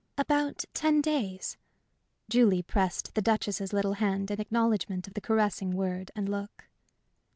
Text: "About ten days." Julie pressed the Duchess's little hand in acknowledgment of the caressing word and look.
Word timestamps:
"About 0.17 0.65
ten 0.73 0.99
days." 0.99 1.57
Julie 2.27 2.63
pressed 2.63 3.13
the 3.13 3.21
Duchess's 3.21 3.71
little 3.71 3.93
hand 3.93 4.31
in 4.31 4.41
acknowledgment 4.41 5.07
of 5.07 5.13
the 5.13 5.21
caressing 5.21 5.75
word 5.75 6.09
and 6.15 6.27
look. 6.27 6.65